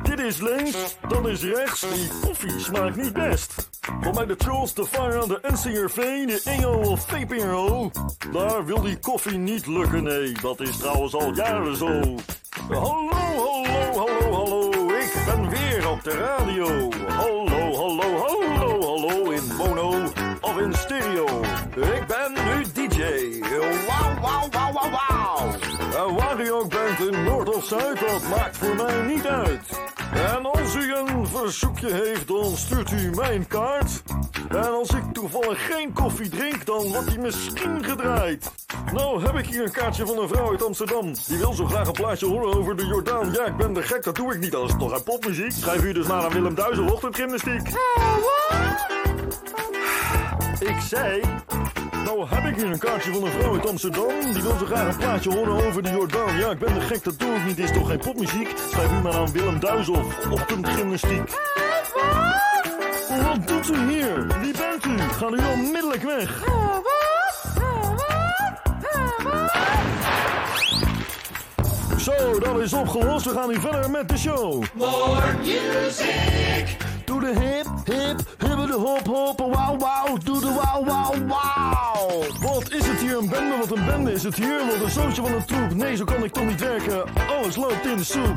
[0.04, 3.70] Dit is links, dat is rechts, die koffie smaakt niet best.
[4.02, 5.96] Voor mij de Trolls, de Fire, de NCRV,
[6.26, 7.92] de EO of VPRO.
[8.32, 12.16] Daar wil die koffie niet lukken, nee, dat is trouwens al jaren zo.
[12.70, 13.65] Hallo, hallo,
[16.06, 16.68] de radio.
[17.08, 21.42] Hallo, hallo, hallo, hallo, in mono of in stereo.
[21.76, 23.40] Ik ben nu DJ.
[23.88, 25.52] Wauw, wauw, wauw, wauw, wauw.
[26.08, 29.95] En waar u ook bent, in Noord of Zuid, dat maakt voor mij niet uit.
[30.26, 34.04] En als u een verzoekje heeft, dan stuurt u mijn kaart.
[34.50, 38.52] En als ik toevallig geen koffie drink, dan wordt die misschien gedraaid.
[38.94, 41.14] Nou heb ik hier een kaartje van een vrouw uit Amsterdam.
[41.28, 43.32] Die wil zo graag een plaatje horen over de Jordaan.
[43.32, 44.52] Ja, ik ben de gek, dat doe ik niet.
[44.52, 45.52] Dat is toch geen popmuziek?
[45.52, 47.68] Schrijf u dus maar aan Willem Duizel, ochtendgymnastiek.
[50.60, 51.22] Ik zei...
[52.06, 54.34] Nou heb ik hier een kaartje van een vrouw uit Amsterdam.
[54.34, 56.38] Die wil zo graag een plaatje horen over de Jordaan.
[56.38, 57.60] Ja, ik ben de gek, dat doe ik niet.
[57.60, 58.50] Is toch geen popmuziek?
[58.72, 61.30] Schrijf u maar aan Willem Duizel, ochtendgymnastiek.
[63.24, 64.28] Wat doet u hier?
[64.42, 64.98] Wie bent u?
[64.98, 66.44] Ga nu onmiddellijk weg.
[72.00, 73.26] Zo, dat is opgelost.
[73.26, 74.64] We gaan nu verder met de show.
[74.74, 76.78] More music.
[77.26, 80.18] Hip, hip, hibbe de hop, hop, wauw, wauw.
[80.24, 82.24] Doe de wauw, wauw, wauw.
[82.42, 83.56] Wat is het hier een bende?
[83.58, 84.66] Wat een bende is het hier?
[84.66, 85.74] Wat een zootje van een troep.
[85.74, 87.04] Nee, zo kan ik toch niet werken.
[87.30, 88.36] Alles loopt in de soep.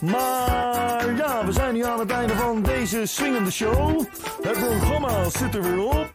[0.00, 4.04] Maar ja, we zijn nu aan het einde van deze swingende show.
[4.42, 6.12] Het programma zit er weer op.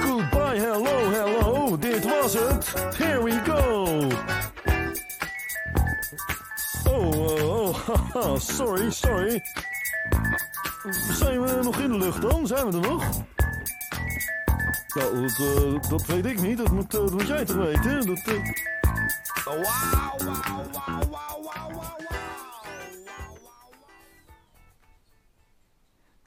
[0.00, 1.78] Goodbye, hello, hello.
[1.78, 2.72] Dit was het.
[2.96, 3.86] Here we go.
[6.88, 9.42] Oh, oh, oh, sorry, sorry.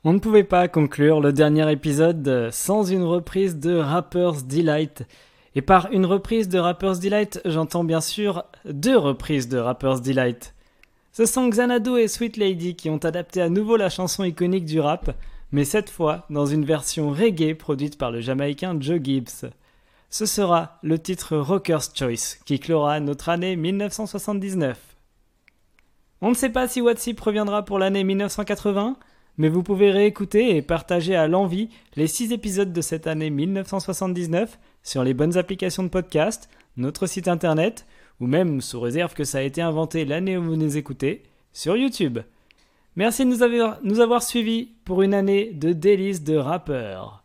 [0.03, 5.03] On ne pouvait pas conclure le dernier épisode euh, sans une reprise de Rapper's Delight.
[5.55, 10.52] Et par une reprise de Rapper's Delight, j'entends bien sûr deux reprises de Rapper's Delight.
[11.15, 14.79] Ce sont Xanadu et Sweet Lady qui ont adapté à nouveau la chanson iconique du
[14.79, 15.15] rap,
[15.51, 19.51] mais cette fois dans une version reggae produite par le Jamaïcain Joe Gibbs.
[20.09, 24.79] Ce sera le titre Rocker's Choice qui clora notre année 1979.
[26.21, 28.97] On ne sait pas si Watsip reviendra pour l'année 1980,
[29.37, 34.57] mais vous pouvez réécouter et partager à l'envie les 6 épisodes de cette année 1979
[34.81, 37.85] sur les bonnes applications de podcast, notre site internet,
[38.19, 41.77] ou même sous réserve que ça a été inventé l'année où vous nous écoutez, sur
[41.77, 42.19] YouTube.
[42.95, 47.23] Merci de nous avoir, nous suivis pour une année de délices de rappeurs.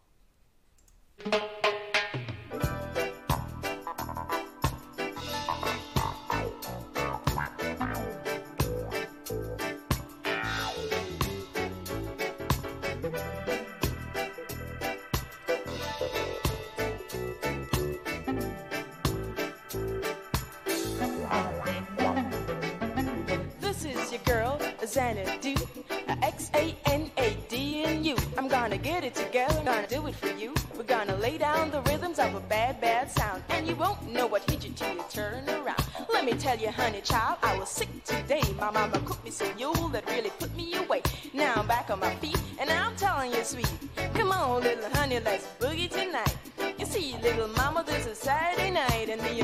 [26.55, 28.17] A N A D N U.
[28.37, 30.55] I'm gonna get it together, gonna do it for you.
[30.77, 33.43] We're gonna lay down the rhythms of a bad, bad sound.
[33.51, 35.83] And you won't know what hit you till you turn around.
[36.13, 38.43] Let me tell you, honey child, I was sick today.
[38.59, 41.03] My mama cooked me some yule that really put me away.
[41.33, 43.71] Now I'm back on my feet, and I'm telling you, sweet.
[44.15, 46.37] Come on, little honey, let's boogie tonight.
[46.79, 49.43] You see, little mama, this is Saturday night, and me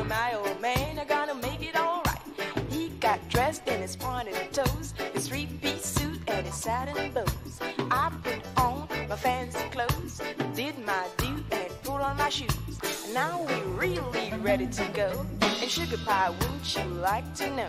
[12.35, 13.13] shoes.
[13.15, 15.25] Now we're really ready to go.
[15.41, 17.69] And sugar pie, wouldn't you like to know?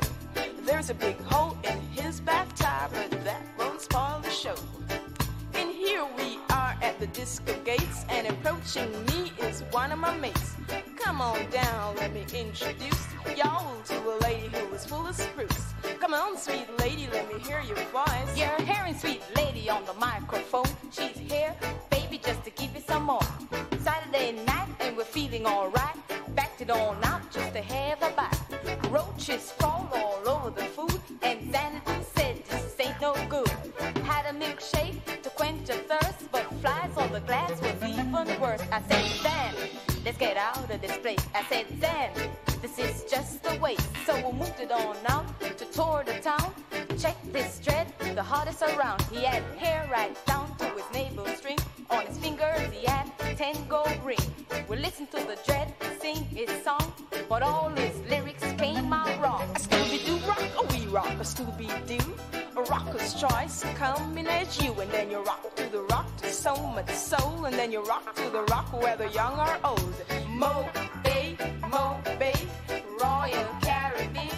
[0.65, 2.19] There's a big hole in his
[2.55, 4.55] tire, but that won't spoil the show.
[5.95, 10.57] Here we are at the disco gates, and approaching me is one of my mates.
[10.97, 15.73] Come on down, let me introduce y'all to a lady who is full of spruce.
[16.01, 18.29] Come on, sweet lady, let me hear your voice.
[18.35, 20.67] You're hearing sweet lady on the microphone.
[20.91, 21.55] She's here,
[21.89, 23.29] baby, just to give you some more.
[23.79, 25.95] Saturday night, and we're feeling alright.
[26.35, 28.91] Backed it on out just to have a bite.
[28.91, 33.49] Roaches crawl all over the food, and Xanadu said this ain't no good.
[34.03, 35.04] Had a milkshake
[35.65, 38.61] quench your thirst, but flies on the glass was even worse.
[38.71, 39.69] I said, Zan,
[40.03, 41.19] let's get out of this place.
[41.33, 42.11] I said, Zan,
[42.61, 43.87] this is just a waste.
[44.05, 46.53] So we moved it on out to tour the town.
[46.97, 49.01] Check this dread, the hottest around.
[49.03, 51.57] He had hair right down to his navel string.
[51.89, 54.25] On his fingers, he had ten gold ring.
[54.69, 56.93] We listened to the dread sing his song,
[57.29, 59.43] but all his lyrics came out wrong.
[59.55, 62.34] A Scooby-Doo rock, oh we rock a Scooby-Doo.
[62.57, 66.55] A rocker's choice coming at you, and then you rock to the rock to so
[66.55, 69.95] much soul, and then you rock to the rock whether young or old.
[70.29, 70.65] Mo
[71.03, 71.35] Bay,
[71.69, 72.33] Mo Bay,
[73.01, 74.29] Royal Caribbean.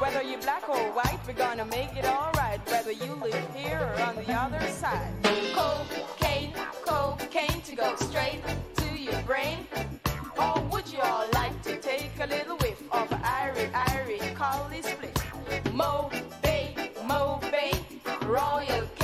[0.00, 2.60] Whether you're black or white, we're gonna make it alright.
[2.68, 5.12] Whether you live here or on the other side.
[5.54, 6.52] Cocaine,
[6.84, 8.42] cocaine to go straight
[8.78, 9.58] to your brain.
[10.36, 15.16] Or would you all like to take a little whiff of Irie, Irie, Collie Split?
[15.72, 16.10] Mo
[18.28, 18.97] Royal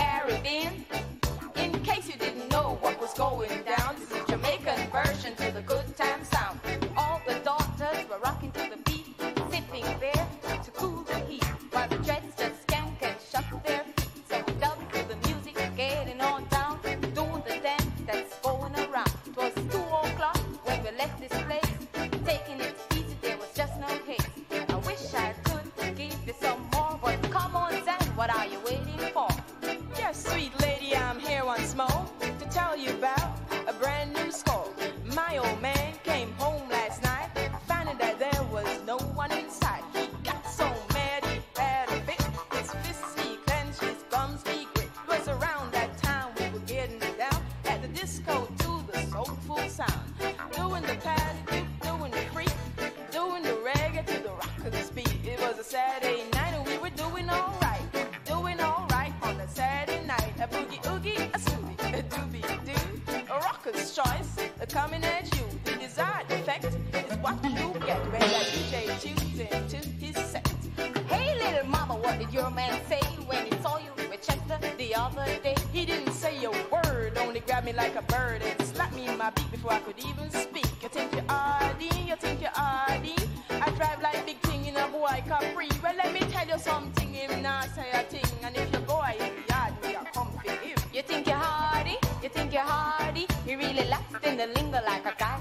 [79.24, 80.68] my beak before I could even speak.
[80.82, 83.06] You think you're hardy, you think you're RD.
[83.48, 85.70] I drive like big thing in a boy Capri.
[85.82, 88.30] Well, let me tell you something, him not say a thing.
[88.42, 90.78] And if your boy in the yard, we are comfy him.
[90.92, 91.96] You think you're hardy?
[92.22, 93.26] You think you're hardy?
[93.46, 95.33] He really laps in the lingo like a guy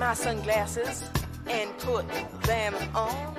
[0.00, 1.04] my sunglasses
[1.46, 2.06] and put
[2.44, 3.36] them on.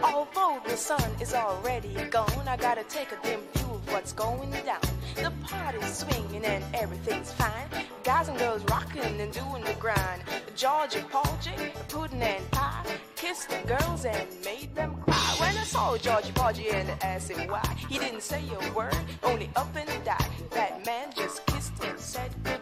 [0.00, 4.52] Although the sun is already gone, I gotta take a dim view of what's going
[4.64, 4.80] down.
[5.16, 7.68] The party's swinging and everything's fine.
[8.04, 10.22] Guys and girls rocking and doing the grind.
[10.54, 12.86] Georgia Porgy, pudding and pie,
[13.16, 15.34] kissed the girls and made them cry.
[15.40, 18.94] When I saw Georgie Porgy and asked him why, he didn't say a word,
[19.24, 20.30] only up and died.
[20.52, 22.57] That man just kissed and said goodbye.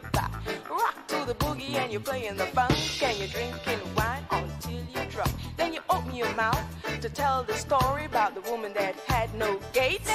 [0.71, 5.07] Rock to the boogie and you're playing the funk and you're drinking wine until you're
[5.07, 5.31] drunk.
[5.57, 6.65] Then you open your mouth
[7.01, 10.11] to tell the story about the woman that had no gates.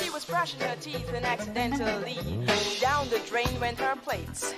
[0.00, 2.16] She was brushing her teeth and accidentally
[2.80, 4.54] down the drain went her plates.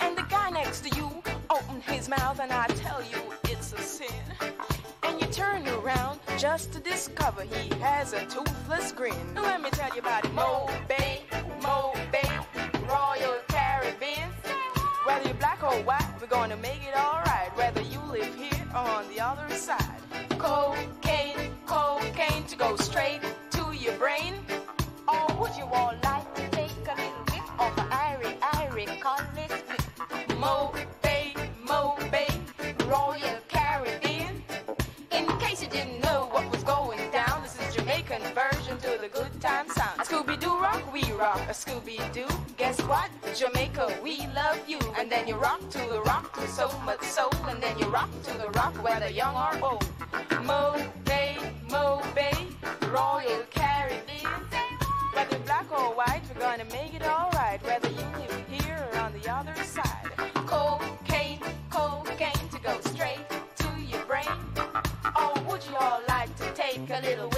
[0.00, 1.10] And the guy next to you
[1.50, 4.22] opened his mouth and I tell you it's a sin.
[5.02, 9.34] And you turn around just to discover he has a toothless grin.
[9.34, 10.32] Let me tell you about it.
[10.32, 11.24] Mo Bay,
[11.62, 12.30] Mo Bay,
[12.88, 13.38] Royal.
[15.08, 17.48] Whether you're black or white, we're gonna make it alright.
[17.56, 20.02] Whether you live here or on the other side.
[20.36, 24.34] Cocaine, cocaine to go straight to your brain.
[25.08, 29.26] Or would you all like to take a little whiff of a Irie, Irie, color
[29.32, 30.38] split?
[30.38, 31.32] Mo Bay,
[31.64, 32.28] Mobe,
[32.86, 34.42] Royal Caribbean.
[35.12, 39.08] In case you didn't know what was going down, this is Jamaican version to the
[39.08, 40.00] good time sound.
[40.00, 41.40] Scooby Doo rock, we rock.
[41.48, 42.28] A Scooby Doo,
[42.88, 43.10] what?
[43.34, 44.78] Jamaica, we love you.
[44.98, 48.10] And then you rock to the rock to so much soul, and then you rock
[48.24, 49.86] to the rock, whether young or old.
[50.44, 51.36] Mo Bay,
[51.68, 52.32] Mobe,
[52.90, 54.40] Royal Caribbean.
[55.14, 57.62] Whether black or white, we're gonna make it alright.
[57.62, 60.08] Whether you live here or on the other side.
[60.46, 63.24] Cocaine, cocaine to go straight
[63.56, 64.38] to your brain.
[65.14, 67.28] Or would you all like to take a little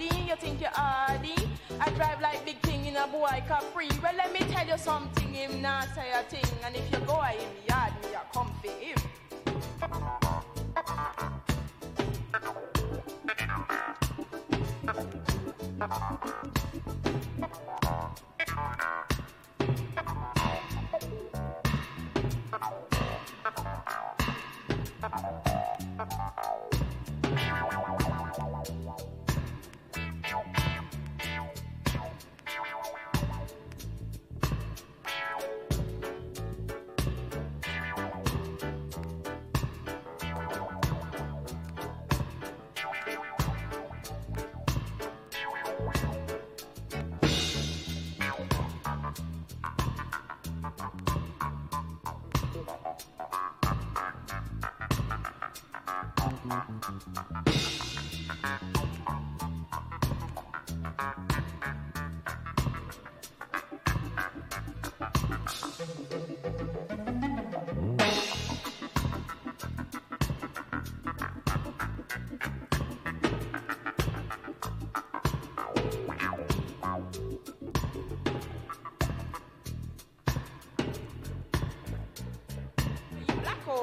[0.00, 1.34] you think you're hardy.
[1.80, 3.88] I drive like big thing in a boy Capri.
[4.02, 6.44] Well, let me tell you something, him not say a thing.
[6.64, 6.98] And if you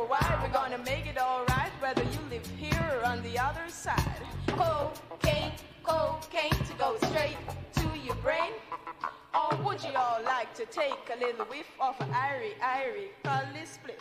[0.07, 4.21] White, we're gonna make it alright, whether you live here on the other side.
[4.49, 5.51] Cocaine,
[5.81, 7.37] cocaine to go straight
[7.73, 8.51] to your brain.
[9.33, 13.98] Or would you all like to take a little whiff of Irie, Irie, call split?